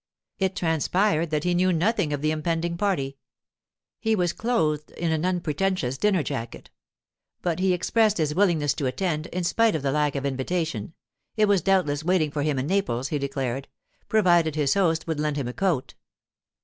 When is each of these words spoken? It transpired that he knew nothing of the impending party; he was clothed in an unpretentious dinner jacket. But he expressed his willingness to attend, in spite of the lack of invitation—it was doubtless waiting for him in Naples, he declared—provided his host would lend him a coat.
It 0.39 0.55
transpired 0.55 1.29
that 1.29 1.43
he 1.43 1.53
knew 1.53 1.71
nothing 1.71 2.11
of 2.11 2.23
the 2.23 2.31
impending 2.31 2.75
party; 2.75 3.19
he 3.99 4.15
was 4.15 4.33
clothed 4.33 4.89
in 4.93 5.11
an 5.11 5.23
unpretentious 5.27 5.95
dinner 5.99 6.23
jacket. 6.23 6.71
But 7.43 7.59
he 7.59 7.71
expressed 7.71 8.17
his 8.17 8.33
willingness 8.33 8.73
to 8.73 8.87
attend, 8.87 9.27
in 9.27 9.43
spite 9.43 9.75
of 9.75 9.83
the 9.83 9.91
lack 9.91 10.15
of 10.15 10.25
invitation—it 10.25 11.45
was 11.47 11.61
doubtless 11.61 12.03
waiting 12.03 12.31
for 12.31 12.41
him 12.41 12.57
in 12.57 12.65
Naples, 12.65 13.09
he 13.09 13.19
declared—provided 13.19 14.55
his 14.55 14.73
host 14.73 15.05
would 15.05 15.19
lend 15.19 15.37
him 15.37 15.47
a 15.47 15.53
coat. 15.53 15.93